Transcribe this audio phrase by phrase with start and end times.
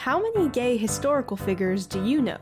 [0.00, 2.38] How many gay historical figures do you know?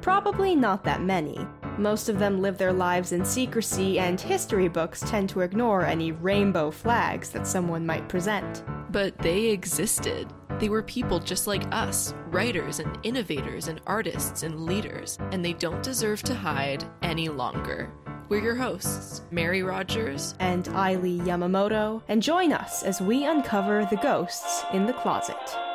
[0.00, 1.44] Probably not that many.
[1.76, 6.12] Most of them live their lives in secrecy, and history books tend to ignore any
[6.12, 8.62] rainbow flags that someone might present.
[8.92, 10.32] But they existed.
[10.60, 15.54] They were people just like us writers and innovators and artists and leaders, and they
[15.54, 17.92] don't deserve to hide any longer.
[18.28, 23.96] We're your hosts, Mary Rogers and Aili Yamamoto, and join us as we uncover the
[23.96, 25.69] ghosts in the closet.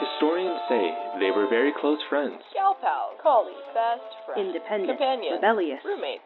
[0.00, 2.40] Historians say they were very close friends.
[2.54, 5.80] Gal pal, colleague, best friend, Independent, companion, rebellious.
[5.84, 6.22] roommates.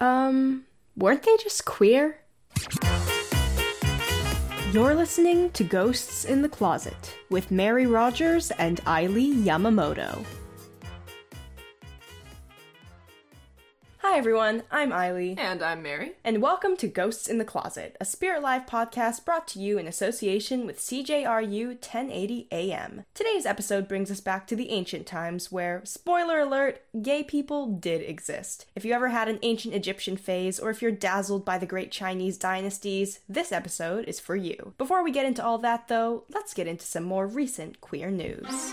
[0.00, 0.64] Um,
[0.96, 2.18] weren't they just queer?
[4.72, 10.24] You're listening to Ghosts in the Closet with Mary Rogers and Aili Yamamoto.
[14.10, 15.38] Hi everyone, I'm Aili.
[15.38, 16.12] And I'm Mary.
[16.24, 19.86] And welcome to Ghosts in the Closet, a Spirit Live podcast brought to you in
[19.86, 23.04] association with CJRU 1080 AM.
[23.12, 28.00] Today's episode brings us back to the ancient times where, spoiler alert, gay people did
[28.00, 28.64] exist.
[28.74, 31.92] If you ever had an ancient Egyptian phase, or if you're dazzled by the great
[31.92, 34.72] Chinese dynasties, this episode is for you.
[34.78, 38.72] Before we get into all that though, let's get into some more recent queer news.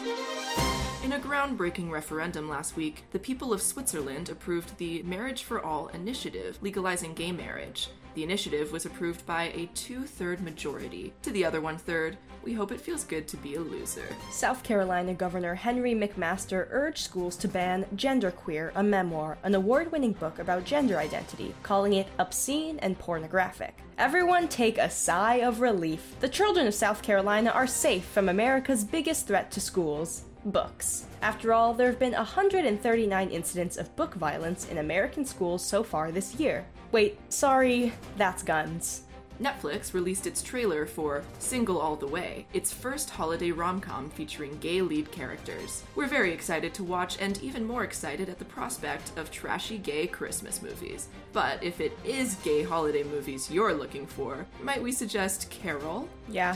[1.05, 5.89] In a groundbreaking referendum last week, the people of Switzerland approved the Marriage for All
[5.89, 7.89] initiative, legalizing gay marriage.
[8.15, 11.13] The initiative was approved by a two third majority.
[11.21, 14.07] To the other one third, we hope it feels good to be a loser.
[14.31, 20.13] South Carolina Governor Henry McMaster urged schools to ban Genderqueer, a memoir, an award winning
[20.13, 23.77] book about gender identity, calling it obscene and pornographic.
[23.99, 26.15] Everyone take a sigh of relief.
[26.19, 31.05] The children of South Carolina are safe from America's biggest threat to schools books.
[31.21, 36.11] After all, there have been 139 incidents of book violence in American schools so far
[36.11, 36.65] this year.
[36.91, 39.01] Wait, sorry, that's guns.
[39.41, 44.57] Netflix released its trailer for Single All the Way, its first holiday rom com featuring
[44.59, 45.83] gay lead characters.
[45.95, 50.07] We're very excited to watch and even more excited at the prospect of trashy gay
[50.07, 51.09] Christmas movies.
[51.33, 56.07] But if it is gay holiday movies you're looking for, might we suggest Carol?
[56.29, 56.55] Yeah,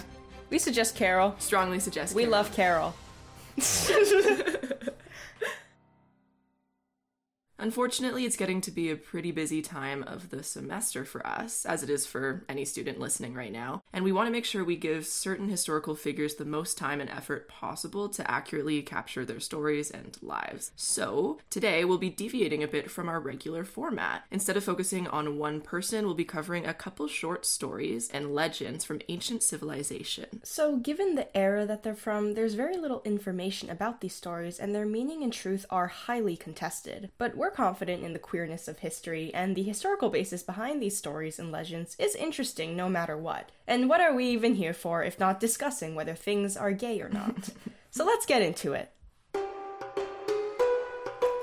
[0.50, 1.36] we suggest Carol.
[1.40, 2.26] Strongly suggest Carol.
[2.26, 2.96] We love Carol.
[3.60, 4.59] 是是？
[7.60, 11.90] Unfortunately, it's getting to be a pretty busy time of the semester for us, as it
[11.90, 15.06] is for any student listening right now, and we want to make sure we give
[15.06, 20.18] certain historical figures the most time and effort possible to accurately capture their stories and
[20.22, 20.72] lives.
[20.78, 24.24] So, today we'll be deviating a bit from our regular format.
[24.32, 28.86] Instead of focusing on one person, we'll be covering a couple short stories and legends
[28.86, 30.42] from ancient civilization.
[30.44, 34.74] So, given the era that they're from, there's very little information about these stories, and
[34.74, 37.12] their meaning and truth are highly contested.
[37.18, 41.40] But we're confident in the queerness of history, and the historical basis behind these stories
[41.40, 43.52] and legends is interesting no matter what.
[43.68, 47.10] And what are we even here for if not discussing whether things are gay or
[47.10, 47.50] not?
[47.92, 48.92] so, let's get into it.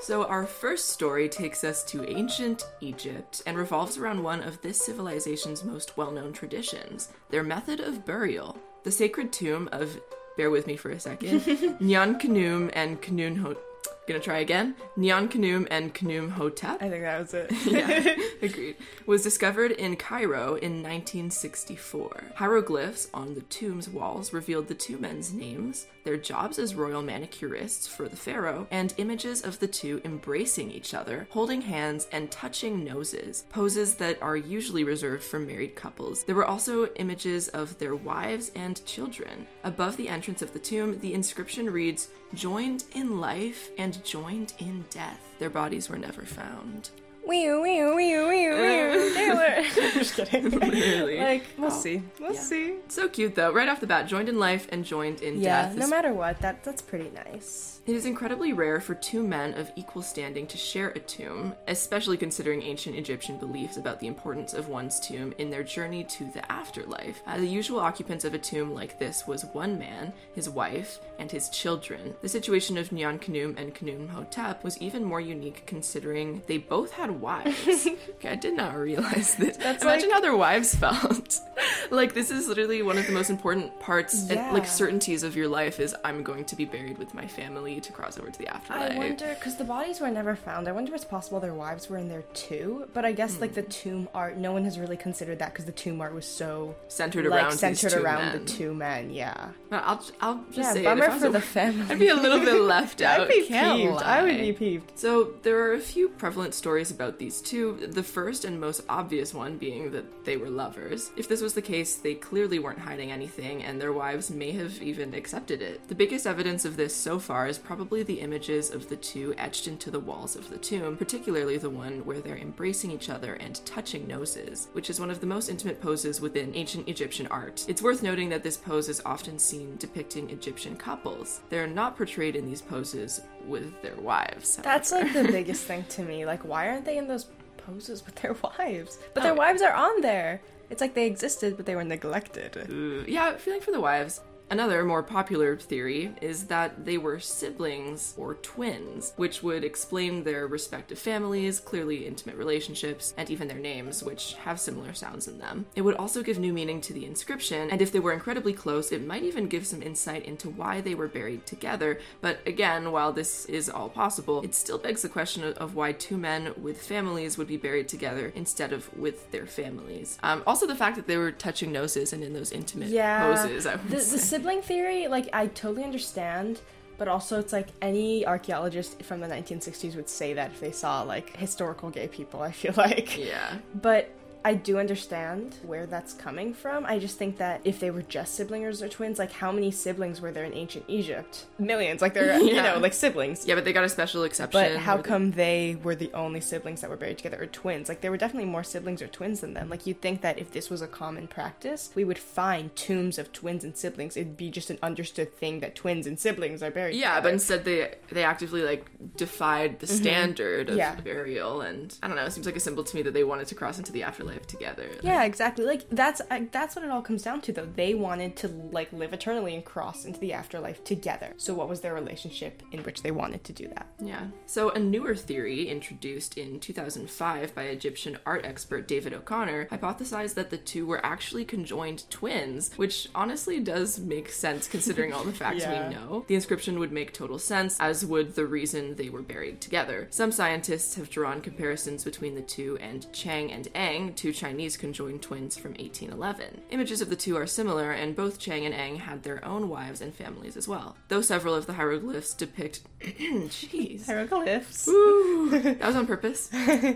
[0.07, 4.79] So, our first story takes us to ancient Egypt and revolves around one of this
[4.79, 8.57] civilization's most well known traditions their method of burial.
[8.83, 9.99] The sacred tomb of,
[10.37, 11.41] bear with me for a second,
[11.81, 13.66] Nyan Khnum and Hotep.
[14.07, 14.73] Gonna try again.
[14.97, 16.81] Nyan Khnum and Khnum Hotep.
[16.81, 17.51] I think that was it.
[17.65, 18.77] yeah, agreed.
[19.05, 22.31] Was discovered in Cairo in 1964.
[22.35, 27.85] Hieroglyphs on the tomb's walls revealed the two men's names, their jobs as royal manicurists
[27.85, 32.85] for the pharaoh, and images of the two embracing each other, holding hands, and touching
[32.85, 36.23] noses, poses that are usually reserved for married couples.
[36.23, 39.47] There were also images of their wives and children.
[39.65, 44.83] Above the entrance of the tomb, the inscription reads, Joined in life and joined in
[44.89, 45.21] death.
[45.39, 46.89] Their bodies were never found.
[47.27, 49.63] Wee wee wee wee wee Taylor.
[49.93, 50.59] Just kidding.
[50.77, 51.19] Really?
[51.19, 52.01] Like, we'll Oh, see.
[52.19, 52.39] We'll yeah.
[52.39, 52.75] see.
[52.87, 53.51] So cute though.
[53.51, 55.75] Right off the bat, joined in life and joined in Yeah, death.
[55.75, 57.73] no is- matter what, that that's pretty nice.
[57.87, 62.17] It is incredibly rare for two men of equal standing to share a tomb, especially
[62.17, 66.51] considering ancient Egyptian beliefs about the importance of one's tomb in their journey to the
[66.51, 67.21] afterlife.
[67.25, 71.31] Uh, the usual occupants of a tomb like this was one man, his wife, and
[71.31, 72.13] his children.
[72.21, 76.91] The situation of Nyan Khnum and Khnum Hotep was even more unique considering they both
[76.91, 77.87] had wives.
[78.15, 79.57] okay, I did not realize this.
[79.57, 81.39] That's Imagine like- how their wives felt.
[81.91, 85.47] like this is literally one of the most important parts, and, like certainties of your
[85.47, 88.47] life is I'm going to be buried with my family to cross over to the
[88.47, 88.91] afterlife.
[88.91, 90.67] I wonder because the bodies were never found.
[90.67, 92.87] I wonder if it's possible their wives were in there too.
[92.93, 93.69] But I guess like the Hmm.
[93.69, 97.25] tomb art, no one has really considered that because the tomb art was so centered
[97.25, 98.39] like around these centered around men.
[98.39, 99.09] the two men.
[99.11, 100.73] Yeah, I'll I'll just yeah.
[100.73, 101.85] say it, Bummer if I was for a- the family.
[101.89, 103.21] I'd be a little bit left out.
[103.21, 104.01] I'd be peeved.
[104.03, 104.91] I would be peeved.
[104.95, 107.77] So there are a few prevalent stories about these two.
[107.91, 111.11] The first and most obvious one being that they were lovers.
[111.17, 114.51] If this was was the case, they clearly weren't hiding anything, and their wives may
[114.51, 115.87] have even accepted it.
[115.87, 119.65] The biggest evidence of this so far is probably the images of the two etched
[119.65, 123.65] into the walls of the tomb, particularly the one where they're embracing each other and
[123.65, 127.63] touching noses, which is one of the most intimate poses within ancient Egyptian art.
[127.69, 131.39] It's worth noting that this pose is often seen depicting Egyptian couples.
[131.49, 134.57] They're not portrayed in these poses with their wives.
[134.57, 136.25] That's like the biggest thing to me.
[136.25, 137.27] Like, why aren't they in those
[137.57, 138.99] poses with their wives?
[139.13, 139.35] But their Oh.
[139.35, 140.41] wives are on there.
[140.69, 142.67] It's like they existed, but they were neglected.
[142.69, 144.21] Ooh, yeah, feeling for the wives.
[144.49, 150.47] Another more popular theory is that they were siblings or twins, which would explain their
[150.47, 155.65] respective families, clearly intimate relationships, and even their names, which have similar sounds in them.
[155.75, 158.91] It would also give new meaning to the inscription, and if they were incredibly close,
[158.93, 161.99] it might even give some insight into why they were buried together.
[162.21, 166.17] But again, while this is all possible, it still begs the question of- why two
[166.17, 170.17] men with families would be buried together instead of with their families.
[170.23, 173.35] Um, also, the fact that they were touching noses and in those intimate Yeah.
[173.35, 173.67] poses.
[173.67, 174.11] I would The, say.
[174.15, 176.61] the sibling theory, like, I totally understand.
[176.97, 181.03] But also, it's like any archaeologist from the 1960s would say that if they saw
[181.03, 183.15] like historical gay people, I feel like.
[183.17, 183.59] yeah.
[183.75, 184.09] But
[184.47, 186.85] I do understand where that's coming from.
[186.85, 190.21] I just think that if they were just siblings or twins, like how many siblings
[190.21, 191.45] were there in ancient Egypt?
[191.59, 192.01] Millions.
[192.01, 193.45] Like they're, you know, like siblings.
[193.45, 194.61] Yeah, but they got a special exception.
[194.61, 197.45] But how where they- come they were the only siblings that were buried together or
[197.47, 197.89] twins?
[197.89, 199.69] Like there were definitely more siblings or twins than them.
[199.69, 203.33] Like you'd think that if this was a common practice, we would find tombs of
[203.33, 204.15] twins and siblings.
[204.15, 206.95] It'd be just an understood thing that twins and siblings are buried.
[206.95, 210.77] Yeah, but instead they they actively like defied the standard of Mm-hmm.
[210.77, 211.01] Yeah.
[211.01, 212.25] burial, and I don't know.
[212.25, 214.36] It seems like a symbol to me that they wanted to cross into the afterlife
[214.45, 214.87] together.
[215.01, 215.65] Yeah, exactly.
[215.65, 217.65] Like that's I, that's what it all comes down to, though.
[217.65, 221.33] They wanted to like live eternally and cross into the afterlife together.
[221.37, 223.87] So, what was their relationship in which they wanted to do that?
[223.99, 224.27] Yeah.
[224.45, 230.49] So, a newer theory introduced in 2005 by Egyptian art expert David O'Connor hypothesized that
[230.49, 235.61] the two were actually conjoined twins, which honestly does make sense considering all the facts
[235.61, 235.87] Yeah.
[235.89, 236.25] we know.
[236.27, 240.07] The inscription would make total sense, as would the reason they were buried together.
[240.09, 245.21] Some scientists have drawn comparisons between the two and Chang and Eng, two Chinese conjoined
[245.21, 246.61] twins from 1811.
[246.71, 250.01] Images of the two are similar, and both Chang and Eng had their own wives
[250.01, 250.95] and families as well.
[251.07, 252.81] Though several of the hieroglyphs depict.
[253.01, 254.05] Jeez.
[254.05, 254.87] Hieroglyphs.
[254.87, 256.49] Ooh, that was on purpose.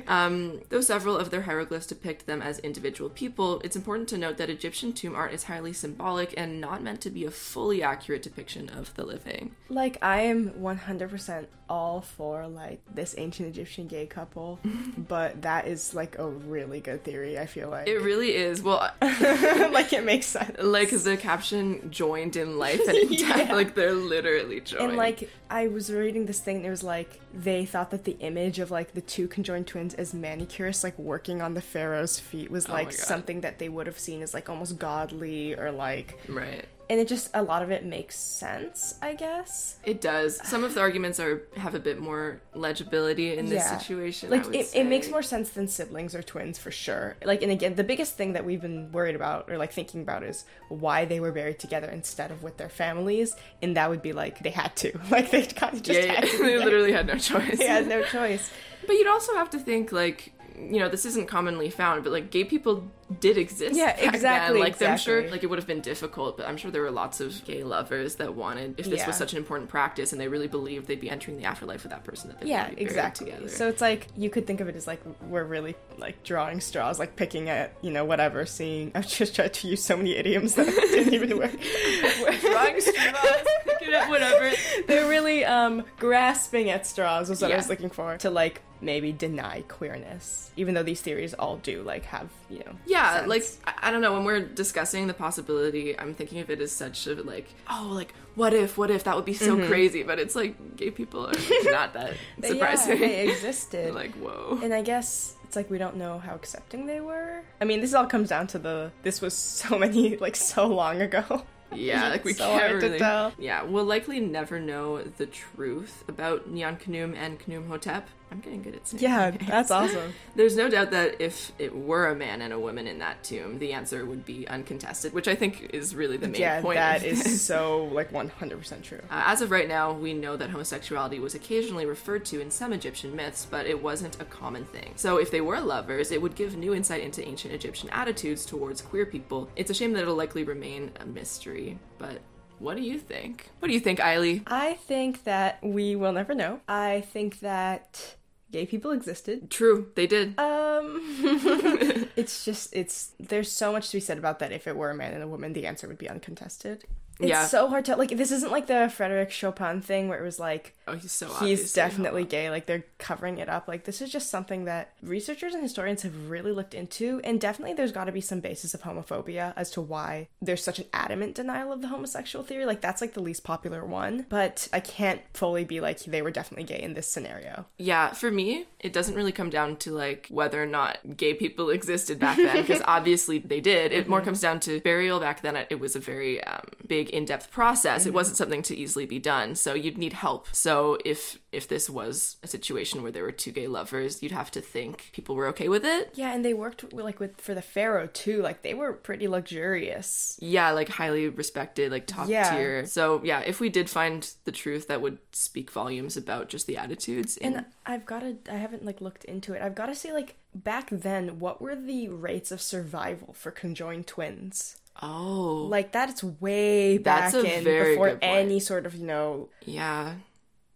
[0.07, 4.37] Um, though several of their hieroglyphs depict them as individual people, it's important to note
[4.37, 8.21] that Egyptian tomb art is highly symbolic and not meant to be a fully accurate
[8.21, 9.55] depiction of the living.
[9.69, 14.59] Like I am 100% all for like this ancient Egyptian gay couple,
[14.97, 17.37] but that is like a really good theory.
[17.37, 18.61] I feel like It really is.
[18.61, 20.57] Well, like it makes sense.
[20.61, 23.53] like the caption joined in life and in death, Yeah.
[23.55, 24.83] like they're literally joined.
[24.89, 28.59] And like I was reading this thing, there was like they thought that the image
[28.59, 32.67] of like the two conjoined twins as manicurists, like working on the pharaoh's feet, was
[32.69, 32.95] Oh like God.
[32.95, 36.17] something that they would have seen as like almost godly or like.
[36.29, 36.65] right.
[36.91, 39.77] And it just a lot of it makes sense, I guess.
[39.85, 40.45] It does.
[40.45, 43.77] Some of the arguments are have a bit more legibility in this Yeah.
[43.77, 44.29] situation.
[44.29, 47.15] Like it, it makes more sense than siblings or twins for sure.
[47.23, 50.23] Like and again, the biggest thing that we've been worried about or like thinking about
[50.23, 54.11] is why they were buried together instead of with their families, and that would be
[54.11, 56.37] like they had to, like they kind of just Yeah, had yeah.
[56.41, 57.57] they literally had no choice.
[57.57, 58.51] they had no choice.
[58.85, 62.31] But you'd also have to think like you know this isn't commonly found, but like
[62.31, 63.75] gay people did exist.
[63.75, 64.69] Yeah, exactly, Then.
[64.71, 67.19] Like I'm sure like it would have been difficult, but I'm sure there were lots
[67.19, 69.07] of gay lovers that wanted if this Yeah.
[69.07, 71.91] was such an important practice and they really believed they'd be entering the afterlife with
[71.91, 73.27] that person that they Yeah, exactly.
[73.27, 73.47] together.
[73.49, 76.99] So it's like you could think of it as like we're really like drawing straws,
[76.99, 78.91] like picking at you know whatever, seeing.
[78.95, 81.51] I've just tried to use so many idioms that didn't even work.
[82.41, 84.51] drawing straws, picking at whatever.
[84.87, 89.11] They're really um grasping at straws was what I was looking for to like maybe
[89.11, 92.73] deny queerness, even though these theories all do like have you know.
[92.85, 93.27] Yeah, sense.
[93.27, 94.13] like I, I don't know.
[94.13, 98.13] When we're discussing the possibility, I'm thinking of it as such a like, oh, like
[98.35, 99.67] what if, what if that would be so mm-hmm.
[99.67, 100.03] crazy?
[100.03, 102.93] But it's like gay people are not that surprising.
[102.93, 103.93] Yeah, they existed.
[103.95, 104.59] like whoa.
[104.61, 107.43] and I guess it's like we don't know how accepting they were.
[107.59, 111.01] I mean, this all comes down to the this was so many like so long
[111.01, 111.43] ago.
[111.73, 112.99] Yeah, like we so can't really.
[113.37, 118.07] Yeah, we'll likely never know the truth about Neon Kanum and Kanum Hotep.
[118.31, 119.03] I'm getting good at saying.
[119.03, 119.43] Yeah, names.
[119.47, 120.13] that's awesome.
[120.35, 123.59] There's no doubt that if it were a man and a woman in that tomb,
[123.59, 126.77] the answer would be uncontested, which I think is really the main Yeah, point.
[126.77, 128.99] that of is so like 100% true.
[129.09, 132.71] Uh, as of right now, we know that homosexuality was occasionally referred to in some
[132.73, 134.93] Egyptian myths, but it wasn't a common thing.
[134.95, 138.81] So, if they were lovers, it would give new insight into ancient Egyptian attitudes towards
[138.81, 139.49] queer people.
[139.55, 142.19] It's a shame that it'll likely remain a mystery, but
[142.59, 143.49] what do you think?
[143.59, 144.43] What do you think, Aili?
[144.47, 146.61] I think that we will never know.
[146.67, 148.15] I think that
[148.51, 149.49] gay people existed.
[149.49, 150.37] True, they did.
[150.39, 151.01] Um
[152.15, 154.51] it's just it's there's so much to be said about that.
[154.51, 156.83] If it were a man and a woman, the answer would be uncontested.
[157.19, 157.45] It's Yeah.
[157.45, 158.09] so hard to like.
[158.17, 161.71] This isn't like the Frederick Chopin thing where it was like Oh, he's so he's
[161.71, 162.49] definitely gay.
[162.49, 163.67] Like they're covering it up.
[163.67, 167.75] Like this is just something that researchers and historians have really looked into, and definitely
[167.75, 171.35] there's got to be some basis of homophobia as to why there's such an adamant
[171.35, 172.65] denial of the homosexual theory.
[172.65, 176.31] Like that's like the least popular one, but I can't fully be like they were
[176.31, 177.65] definitely gay in this scenario.
[177.77, 181.69] Yeah, for me, it doesn't really come down to like whether or not gay people
[182.01, 183.91] existed back then, because obviously they did.
[183.91, 185.55] It more comes down to burial back then.
[185.69, 188.05] It was a very um, big, in-depth process.
[188.05, 188.15] It mm-hmm.
[188.15, 190.47] wasn't something to easily be done, so you'd need help.
[190.51, 194.51] So if if this was a situation where there were two gay lovers, you'd have
[194.51, 196.11] to think people were okay with it.
[196.15, 198.41] Yeah, and they worked like with for the pharaoh too.
[198.41, 200.37] Like they were pretty luxurious.
[200.41, 202.53] Yeah, like highly respected, like top Yeah.
[202.53, 202.85] tier.
[202.85, 206.75] So yeah, if we did find the truth, that would speak volumes about just the
[206.75, 207.37] attitudes.
[207.37, 209.61] In- And I've got to I haven't like looked into it.
[209.61, 214.07] I've got to say like back then what were the rates of survival for conjoined
[214.07, 214.75] twins?
[215.01, 220.15] Oh, Like that's way back in before good any sort of, you know, yeah.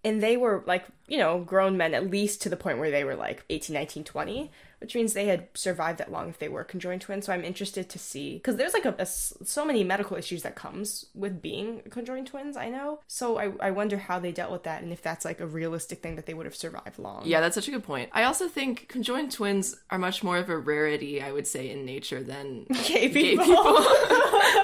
[0.05, 3.03] And they were like, you know, grown men at least to the point where they
[3.03, 6.63] were like 18, 19, 20, which means they had survived that long if they were
[6.63, 7.25] conjoined twins.
[7.25, 11.05] So I'm interested to see because there's like a so many medical issues that comes
[11.13, 12.55] with being conjoined twins.
[12.57, 15.39] I know, so I I wonder how they dealt with that and if that's like
[15.41, 17.23] a realistic thing that they would have survived long.
[17.25, 18.09] Yeah, that's such a good point.
[18.13, 21.85] I also think conjoined twins are much more of a rarity, I would say, in
[21.85, 23.45] nature than gay gay people.
[23.45, 23.77] people.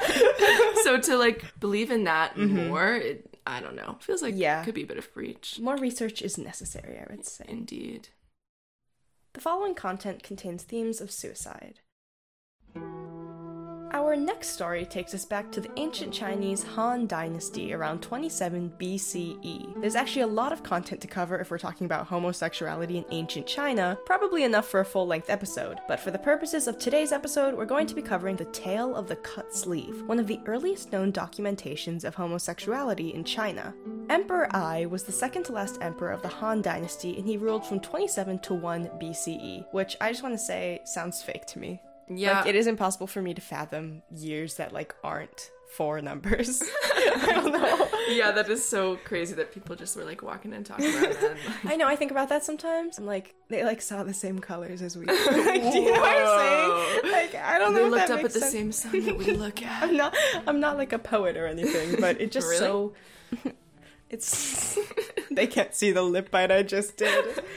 [0.83, 2.67] so to like believe in that Mm-hmm.
[2.67, 4.61] more, it, I don't know, feels like Yeah.
[4.61, 5.59] it could be a bit of breach.
[5.59, 7.45] More research is necessary, I would say.
[7.47, 8.09] Indeed.
[9.33, 11.79] The following content contains themes of suicide.
[13.93, 19.81] Our next story takes us back to the ancient Chinese Han Dynasty around 27 BCE.
[19.81, 23.47] There's actually a lot of content to cover if we're talking about homosexuality in ancient
[23.47, 25.79] China, probably enough for a full length episode.
[25.89, 29.09] But for the purposes of today's episode, we're going to be covering the tale of
[29.09, 33.73] the cut sleeve, one of the earliest known documentations of homosexuality in China.
[34.09, 37.65] Emperor Ai was the second to last emperor of the Han Dynasty, and he ruled
[37.65, 41.81] from 27 to 1 BCE, which I just want to say sounds fake to me.
[42.17, 42.39] Yeah.
[42.39, 46.61] Like it is impossible for me to fathom years that like aren't four numbers.
[46.83, 47.87] I don't know.
[48.09, 51.37] yeah, that is so crazy that people just were like walking and talking around that.
[51.63, 51.87] I know.
[51.87, 52.97] I think about that sometimes.
[52.97, 55.05] I'm like, they like saw the same colors as we.
[55.41, 57.11] Like, do you know what I'm saying?
[57.11, 57.83] Like, I don't know.
[57.83, 59.83] They looked up at makes the same sun that we look at.
[59.83, 60.15] I'm not.
[60.45, 62.59] I'm not like a poet or anything, but it just Really?
[62.59, 62.93] so.
[64.09, 64.77] It's.
[65.35, 67.43] they can't see the lip bite I just did.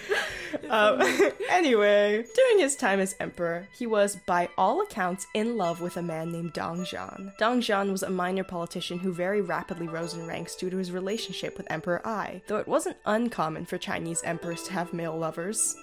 [0.71, 1.02] Um,
[1.50, 6.02] anyway, during his time as emperor, he was, by all accounts, in love with a
[6.02, 7.37] man named Dong Zhan.
[7.38, 10.93] Dong Zhan was a minor politician who very rapidly rose in ranks due to his
[10.93, 15.76] relationship with Emperor Ai, though it wasn't uncommon for Chinese emperors to have male lovers,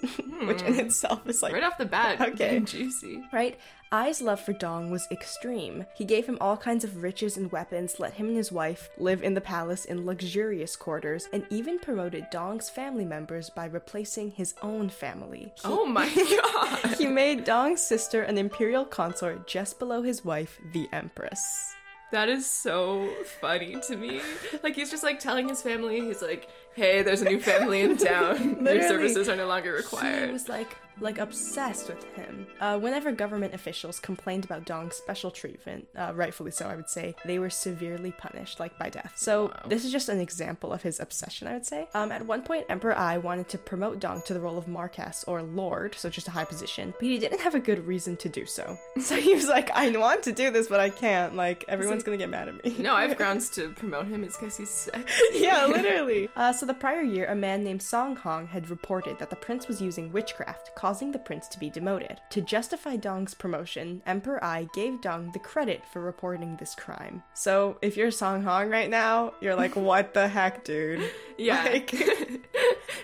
[0.46, 2.58] which in itself is like Right off the bat, Okay.
[2.60, 3.22] juicy.
[3.32, 3.58] right?
[3.94, 5.84] Ai's love for Dong was extreme.
[5.94, 9.22] He gave him all kinds of riches and weapons, let him and his wife live
[9.22, 14.54] in the palace in luxurious quarters, and even promoted Dong's family members by replacing his
[14.62, 15.52] own family.
[15.56, 16.08] He, Oh my
[16.42, 16.94] god.
[16.96, 21.74] he made Dong's sister an imperial consort just below his wife, the empress.
[22.12, 23.08] That is so
[23.40, 24.20] funny to me.
[24.62, 27.96] Like he's just like telling his family, he's like, "Hey, there's a new family in
[28.12, 28.66] town.
[28.66, 32.46] Your services are no longer required." He required." was like like obsessed with him.
[32.60, 37.14] Uh, whenever government officials complained about Dong's special treatment, uh, rightfully so, I would say,
[37.24, 39.12] they were severely punished, like by death.
[39.16, 41.88] So this is just an example of his obsession, I would say.
[41.94, 45.24] Um, at one point, Emperor Ai wanted to promote Dong to the role of Marquess
[45.26, 48.28] or Lord, so just a high position, but he didn't have a good reason to
[48.28, 48.78] do so.
[49.02, 51.34] So he was like, "I want to do this, but I can't.
[51.34, 54.22] Like everyone's gonna get mad at me." No, I have grounds to promote him.
[54.22, 55.22] It's because he's sexy.
[55.34, 56.28] yeah, literally.
[56.36, 59.66] Uh, so the prior year, a man named Song Hong had reported that the prince
[59.66, 62.20] was using witchcraft, causing the prince to be demoted.
[62.30, 67.22] To justify Dong's promotion, Emperor Ai gave Dong the credit for reporting this crime.
[67.34, 71.10] So if you're Song Hong right now, you're like, what the heck, dude?
[71.38, 71.62] Yeah.
[71.64, 71.94] Like-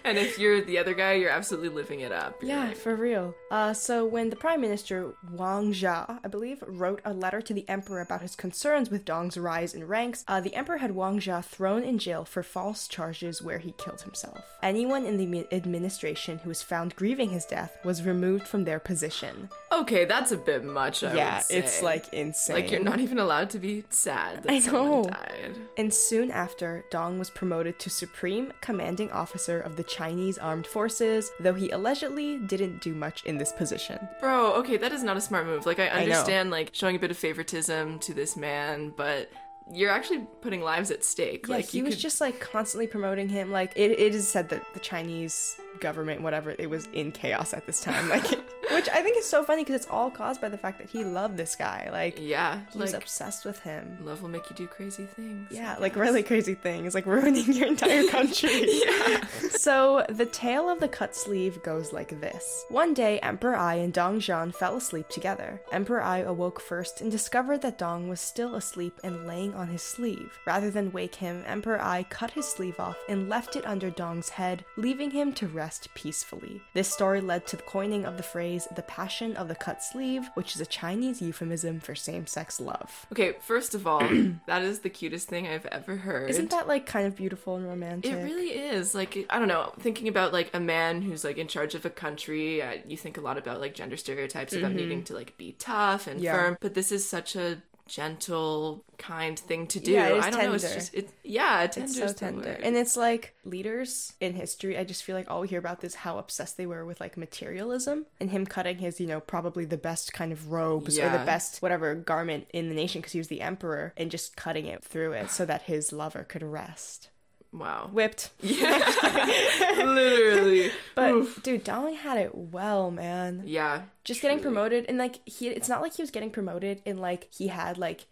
[0.09, 2.41] and if you're the other guy, you're absolutely living it up.
[2.43, 3.35] You're Yeah, like, for real.
[3.51, 7.69] Uh, so when the prime minister Wang Jia, I believe, wrote a letter to the
[7.69, 11.45] emperor about his concerns with Dong's rise in ranks, uh, the emperor had Wang Jia
[11.45, 14.39] thrown in jail for false charges where he killed himself.
[14.63, 19.49] Anyone in the administration who was found grieving his death was removed from their position.
[19.73, 21.05] okay, that's a bit much.
[21.05, 22.57] I yeah, it's like insane.
[22.57, 25.05] like you're not even allowed to be sad that I someone know.
[25.11, 25.57] died.
[25.77, 31.33] And soon after, Dong was promoted to Supreme Commanding Officer of the Chinese Armed Forces,
[31.41, 33.99] though he allegedly didn't do much in this position.
[34.21, 35.67] Bro, okay, that is not a smart move.
[35.67, 39.29] Like I understand like showing a bit of favoritism to this man, but
[39.73, 41.47] you're actually putting lives at stake.
[41.49, 43.51] Yeah, like he you was could just like constantly promoting him.
[43.51, 47.67] Like it, it is said that the Chinese government, whatever, it was in chaos at
[47.67, 48.09] this time.
[48.19, 48.25] Like
[48.73, 51.05] Which I think is so funny because it's all caused by the fact that he
[51.05, 51.89] loved this guy.
[51.91, 53.99] Like, Yeah, he was like obsessed with him.
[54.03, 55.49] love will make you do crazy things.
[55.51, 58.69] Yeah, like really crazy things, like ruining your entire country.
[58.85, 59.25] yeah.
[59.51, 62.65] So the tale of the cut sleeve goes like this.
[62.69, 65.61] One day, Emperor Ai and Dong Zhan fell asleep together.
[65.73, 69.83] Emperor Ai awoke first and discovered that Dong was still asleep and laying on his
[69.83, 70.39] sleeve.
[70.47, 74.29] Rather than wake him, Emperor Ai cut his sleeve off and left it under Dong's
[74.31, 76.61] head, leaving him to rest peacefully.
[76.75, 80.29] This story led to the coining of the phrase "the passion of the cut sleeve,"
[80.35, 83.07] which is a Chinese euphemism for same-sex love.
[83.13, 84.01] Okay, first of all,
[84.47, 86.31] that is the cutest thing I've ever heard.
[86.31, 88.13] Isn't that like kind of beautiful and romantic?
[88.13, 88.95] It really is.
[88.95, 91.91] Like, I don't know, thinking about like a man who's like in charge of a
[91.91, 95.53] country, uh, you think a lot about like gender stereotypes about needing to like be
[95.59, 96.25] tough and Mm-hmm.
[96.25, 96.33] Yeah.
[96.33, 99.93] firm, but this is such a gentle, kind thing to do.
[99.93, 100.79] Yeah, I don't know, it's tender.
[100.79, 102.59] just it yeah, tender It's so tender.
[102.63, 105.97] And it's like leaders in history, I just feel like all we hear about is
[105.97, 109.77] how obsessed they were with like materialism and him cutting his, you know, probably the
[109.77, 113.29] best kind of robes or the best whatever garment in the nation because he was
[113.29, 117.09] the emperor and just cutting it through it so that his lover could rest.
[117.53, 117.89] Wow.
[117.93, 118.31] Whipped.
[118.41, 118.79] Yeah.
[119.85, 120.71] Literally.
[120.95, 123.43] But dude, Dong had it well, man.
[123.47, 123.83] Yeah.
[124.05, 127.29] just getting promoted and like he it's not like he was getting promoted and like
[127.33, 128.07] he had like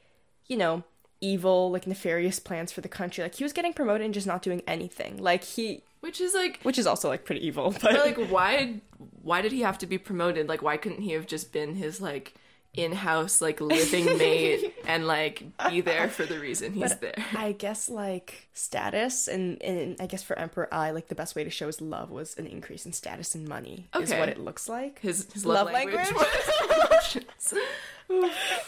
[0.47, 0.85] you know
[1.21, 4.43] evil like nefarious plans for the country like he was getting promoted and just not
[4.43, 7.95] doing anything like he Which is like which is also like pretty evil but, But
[7.95, 8.81] like, why?
[9.23, 10.49] Why did he have to be promoted?
[10.49, 12.35] Like, why couldn't he have just been his like
[12.77, 17.15] in-house like living mate and like be there for the reason he's But there?
[17.35, 21.45] I guess like status and, and I guess for Emperor Ai like the best way
[21.45, 24.69] to show his love was an increase in status and money is what it looks
[24.69, 25.01] like.
[25.01, 25.97] His his love, Love language.
[25.97, 26.27] language?
[26.89, 27.55] emotions.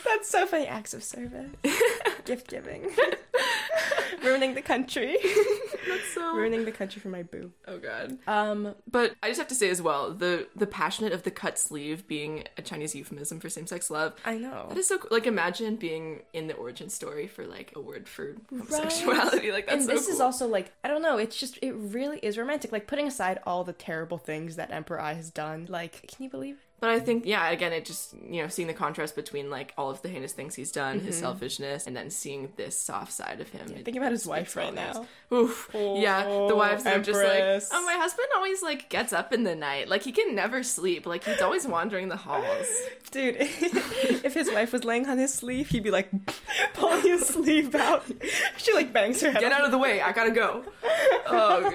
[0.05, 0.67] That's so funny.
[0.67, 1.51] Acts of service,
[2.25, 2.91] gift giving,
[4.25, 5.17] ruining the country,
[6.15, 7.53] so ruining the country for my boo.
[7.67, 8.19] oh god.
[8.27, 11.59] Um, But I just have to say as well, the the passionate of the cut
[11.59, 14.15] sleeve being a Chinese euphemism for same sex love.
[14.25, 14.67] I know.
[14.69, 14.99] That is so.
[15.11, 19.53] Like imagine being in the origin story for like a word for homosexuality.
[19.53, 21.19] Like that's and so this is also like I don't know.
[21.19, 22.73] It's just it really is romantic.
[22.73, 25.67] Like putting aside all the terrible things that Emperor Ai has done.
[25.69, 26.57] Like, can you believe?
[26.57, 26.61] it?
[26.81, 29.91] But I think, yeah, again, it just, you know, seeing the contrast between like all
[29.91, 33.49] of the heinous things he's done, his selfishness, and then seeing this soft side of
[33.49, 33.67] him.
[33.67, 33.83] Mm-hmm.
[33.83, 35.07] Think about his wife right now.
[35.33, 35.71] Oof.
[35.75, 39.55] yeah, the wives are just like, oh, my husband always like gets up in the
[39.55, 39.89] night.
[39.89, 41.05] Like he can never sleep.
[41.07, 42.67] Like he's always wandering the halls.
[43.11, 46.11] Dude, if his wife was laying on his sleeve, he'd be like
[46.75, 48.05] pulling his sleeve out.
[48.57, 49.41] She like bangs her head.
[49.41, 50.01] Get out of the way.
[50.01, 50.65] I gotta go.
[51.27, 51.75] Oh god.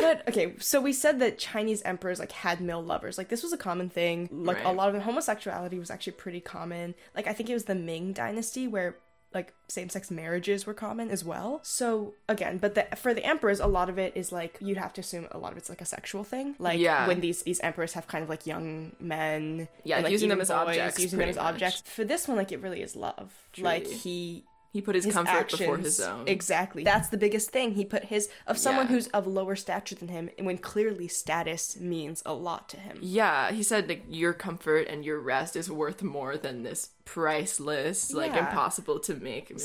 [0.00, 3.18] But okay, so we said that Chinese emperors like had male lovers.
[3.18, 4.21] Like this was a common thing.
[4.30, 6.94] Like a lot of them, homosexuality was actually pretty common.
[7.16, 8.96] Like I think it was the Ming dynasty where
[9.34, 11.60] like same-sex marriages were common as well.
[11.62, 14.92] So again, but the, for the emperors, a lot of it is like you'd have
[14.92, 16.54] to assume a lot of it's like a sexual thing.
[16.58, 17.06] Like Yeah.
[17.06, 20.40] when these these emperors have kind of like young men, Yeah, and, like, using them
[20.42, 21.44] as objects, using them as much.
[21.46, 21.80] objects.
[21.86, 23.32] For this one, like it really is love.
[23.56, 26.26] Like he He put his, his comfort actions, before his own.
[26.26, 26.82] Exactly.
[26.82, 27.74] That's the biggest thing.
[27.74, 28.92] He put his of someone Yeah.
[28.92, 32.98] who's of lower stature than him, and when clearly status means a lot to him.
[33.02, 38.12] Yeah, he said like your comfort and your rest is worth more than this priceless,
[38.12, 39.58] like impossible to make material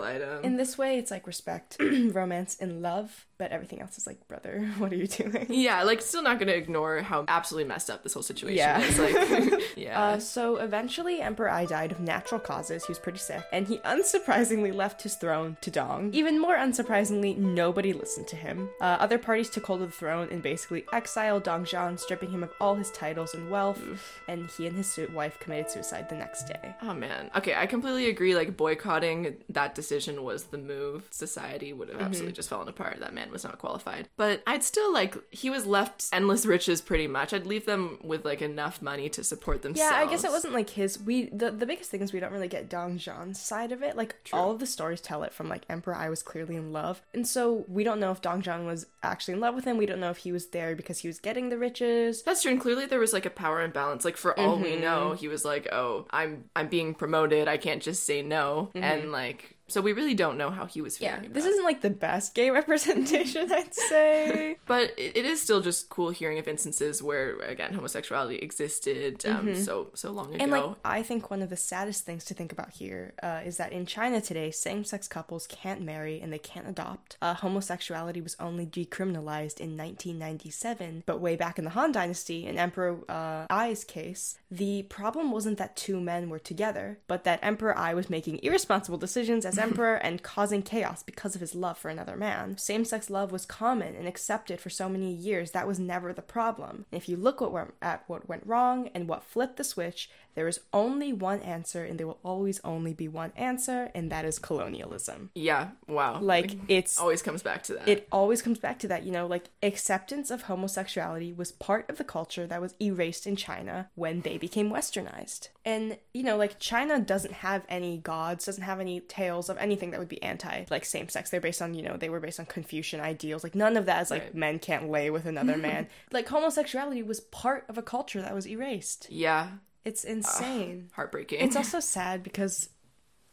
[0.00, 0.44] So item.
[0.44, 4.70] in this way, it's like respect, romance, and love, but everything else is like, brother,
[4.78, 5.46] what are you doing?
[5.50, 8.80] yeah, like still not gonna ignore how absolutely messed up this whole situation Yeah.
[8.80, 8.98] is.
[8.98, 10.00] Like, yeah.
[10.00, 12.84] Uh, so eventually, Emperor Ai died of natural causes.
[12.86, 16.10] He was pretty sick, and he unsurprisingly left his throne to Dong.
[16.12, 18.68] Even more unsurprisingly, nobody listened to him.
[18.80, 22.42] Uh, other parties took hold of the throne and basically exiled Dong Zhan, stripping him
[22.42, 23.82] of all his titles and wealth.
[24.28, 26.74] And he and his wife committed suicide the next day.
[26.82, 27.30] Oh man.
[27.36, 28.34] Okay, I completely agree.
[28.34, 31.08] Like boycotting that decision was the move.
[31.10, 31.98] Society would Mm-hmm.
[31.98, 32.98] have absolutely just fallen apart.
[33.00, 34.08] That man was not qualified.
[34.16, 37.32] But I'd still like he was left endless riches pretty much.
[37.34, 39.90] I'd leave them with like enough money to support themselves.
[39.92, 40.98] Yeah, I guess it wasn't like his.
[41.00, 43.96] We the, the biggest thing is we don't really get Dong Zhan's side of it.
[43.96, 47.02] Like all of the stories tell it from like Emperor Ai was clearly in love,
[47.14, 49.76] and so we don't know if Dong Zhan was actually in love with him.
[49.76, 52.22] We don't know if he was there because he was getting the riches.
[52.22, 52.50] That's true.
[52.52, 54.04] And clearly there was like a power imbalance.
[54.04, 54.62] Like for all Mm-hmm.
[54.64, 57.48] we know, he was like, "Oh, I'm I'm being promoted.
[57.48, 60.94] I can't just say no." And like so we really don't know how he was
[60.94, 61.04] Mm-hmm.
[61.04, 61.32] Yeah, feeling.
[61.32, 64.56] this isn't like the best gay representation, I'd say.
[64.66, 69.54] But it, it is still just cool hearing of instances where again homosexuality existed um,
[69.56, 70.44] so so long ago.
[70.44, 70.54] Mm-hmm.
[70.54, 73.56] And like, I think one of the saddest things to think about here uh, is
[73.56, 77.16] that in China today, same-sex couples can't marry and they can't adopt.
[77.20, 82.56] Uh, homosexuality was only decriminalized in 1997, but way back in the Han Dynasty, in
[82.58, 87.76] Emperor uh, Ai's case, the problem wasn't that two men were together, but that Emperor
[87.76, 91.88] Ai was making irresponsible decisions as emperor and causing chaos because of his love for
[91.88, 92.58] another man.
[92.58, 96.22] Same sex love was common and accepted for so many years, that was never the
[96.22, 96.84] problem.
[96.92, 97.40] If you look
[97.80, 101.98] at what went wrong and what flipped the switch, there is only one answer, and
[101.98, 105.30] there will always only be one answer, and that is colonialism.
[105.34, 106.20] Yeah, wow.
[106.20, 107.88] Like, it's always comes back to that.
[107.88, 111.98] it always comes back to that you know like acceptance of homosexuality was part of
[111.98, 116.58] the culture that was erased in china when they became westernized and you know like
[116.58, 120.64] china doesn't have any gods doesn't have any tales of anything that would be anti
[120.70, 123.54] like same sex they're based on you know they were based on confucian ideals like
[123.54, 124.34] none of that is like Right.
[124.34, 128.46] men can't lay with another man like homosexuality was part of a culture that was
[128.46, 129.48] erased yeah,
[129.84, 131.40] it's insane heartbreaking.
[131.40, 132.68] it's also sad because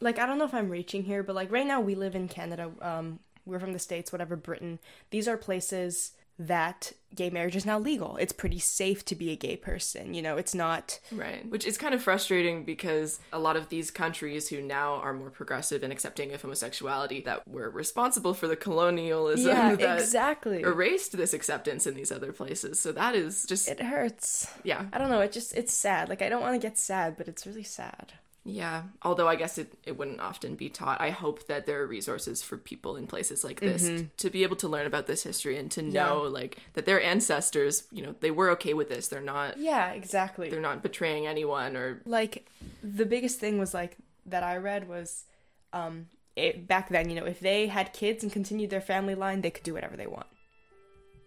[0.00, 2.28] like i don't know if i'm reaching here but like right now we live in
[2.28, 4.78] canada um we're from the states whatever britain
[5.10, 6.12] these are places
[6.46, 8.16] that gay marriage is now legal.
[8.16, 10.36] It's pretty safe to be a gay person you know?
[10.36, 11.48] It's not Right.
[11.48, 15.30] Which is kind of frustrating because a lot of these countries who now are more
[15.30, 20.62] progressive and accepting of homosexuality that were responsible for the colonialism yeah that exactly.
[20.62, 22.80] erased this acceptance in these other places.
[22.80, 24.50] So that is just it hurts.
[24.64, 24.86] Yeah.
[24.92, 25.20] i don't know.
[25.20, 26.08] It just it's sad.
[26.08, 28.82] Like i don't want to get sad but it's really sad Yeah.
[29.02, 31.00] Although I guess it, it wouldn't often be taught.
[31.00, 34.06] I hope that there are resources for people in places like this Mm-hmm.
[34.16, 37.84] to be able to learn about this history and to know like that their ancestors,
[37.92, 39.06] you know, they were okay with this.
[39.08, 42.48] They're not yeah exactly they're not betraying anyone or like
[42.82, 45.24] the biggest thing was like that I read was
[45.72, 49.40] um it, back then you know if they had kids and continued their family line
[49.42, 50.26] they could do whatever they want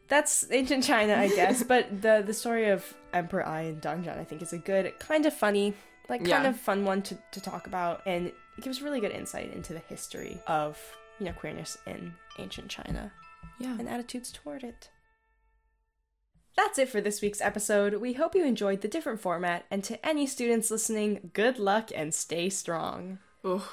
[0.08, 4.19] that's ancient China I guess but the the story of Emperor Ai and Dong Zhan
[4.19, 5.73] I think is a good kind of funny
[6.09, 6.49] like kind Yeah.
[6.49, 9.79] of fun one to, to talk about and it gives really good insight into the
[9.79, 10.79] history of
[11.19, 13.11] you know queerness in ancient China
[13.59, 13.77] yeah.
[13.79, 14.89] and attitudes toward it.
[16.57, 17.95] That's it for this week's episode.
[17.95, 22.13] We hope you enjoyed the different format, and to any students listening, good luck and
[22.13, 23.19] stay strong.
[23.43, 23.69] Oh,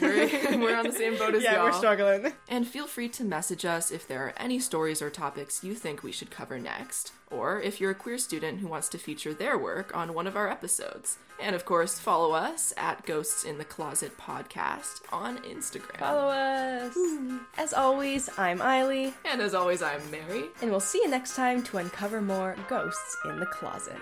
[0.00, 0.26] we're,
[0.58, 1.52] we're on the same boat as y'all.
[1.52, 2.32] Yeah, we're struggling.
[2.48, 6.02] And feel free to message us if there are any stories or topics you think
[6.02, 9.56] we should cover next, or if you're a queer student who wants to feature their
[9.58, 11.18] work on one of our episodes.
[11.40, 15.98] And of course, follow us at Ghosts in the Closet Podcast on Instagram.
[15.98, 16.96] Follow us.
[17.58, 20.44] As always, I'm Aili, And as always, I'm Mary.
[20.62, 23.96] and we'll see you next time to uncover more ghosts in the closet.